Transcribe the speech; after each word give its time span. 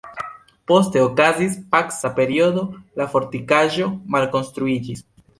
Poste 0.69 1.01
okazis 1.07 1.57
paca 1.75 2.09
periodo, 2.19 2.63
la 3.01 3.07
fortikaĵo 3.11 3.91
malkonstruiĝis. 4.17 5.05